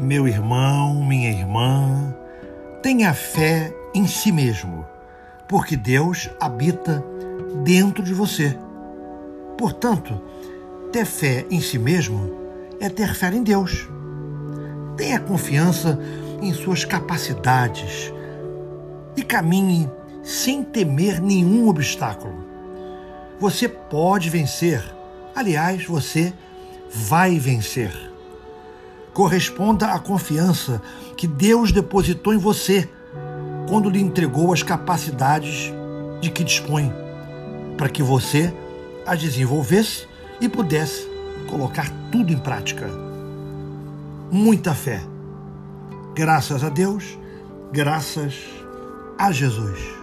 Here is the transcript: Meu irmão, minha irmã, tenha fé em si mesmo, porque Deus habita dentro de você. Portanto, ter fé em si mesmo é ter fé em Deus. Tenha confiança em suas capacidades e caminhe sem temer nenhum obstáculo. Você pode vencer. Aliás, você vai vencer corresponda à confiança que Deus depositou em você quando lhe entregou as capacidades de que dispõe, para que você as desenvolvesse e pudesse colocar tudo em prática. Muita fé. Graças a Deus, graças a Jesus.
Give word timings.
Meu 0.00 0.26
irmão, 0.26 1.04
minha 1.04 1.30
irmã, 1.30 2.16
tenha 2.82 3.12
fé 3.12 3.70
em 3.94 4.06
si 4.06 4.32
mesmo, 4.32 4.86
porque 5.46 5.76
Deus 5.76 6.30
habita 6.40 7.04
dentro 7.62 8.02
de 8.02 8.14
você. 8.14 8.56
Portanto, 9.58 10.18
ter 10.90 11.04
fé 11.04 11.44
em 11.50 11.60
si 11.60 11.78
mesmo 11.78 12.34
é 12.80 12.88
ter 12.88 13.14
fé 13.14 13.30
em 13.30 13.42
Deus. 13.42 13.86
Tenha 14.96 15.20
confiança 15.20 16.00
em 16.40 16.54
suas 16.54 16.82
capacidades 16.82 18.10
e 19.14 19.22
caminhe 19.22 19.86
sem 20.22 20.64
temer 20.64 21.20
nenhum 21.20 21.68
obstáculo. 21.68 22.42
Você 23.38 23.68
pode 23.68 24.30
vencer. 24.30 24.82
Aliás, 25.34 25.84
você 25.84 26.32
vai 26.90 27.38
vencer 27.38 28.09
corresponda 29.12 29.92
à 29.92 29.98
confiança 29.98 30.80
que 31.16 31.26
Deus 31.26 31.72
depositou 31.72 32.32
em 32.32 32.38
você 32.38 32.88
quando 33.68 33.90
lhe 33.90 34.00
entregou 34.00 34.52
as 34.52 34.62
capacidades 34.62 35.72
de 36.20 36.30
que 36.30 36.44
dispõe, 36.44 36.92
para 37.76 37.88
que 37.88 38.02
você 38.02 38.52
as 39.06 39.20
desenvolvesse 39.20 40.06
e 40.40 40.48
pudesse 40.48 41.08
colocar 41.48 41.90
tudo 42.10 42.32
em 42.32 42.38
prática. 42.38 42.88
Muita 44.30 44.74
fé. 44.74 45.02
Graças 46.14 46.62
a 46.62 46.68
Deus, 46.68 47.18
graças 47.72 48.34
a 49.18 49.30
Jesus. 49.32 49.99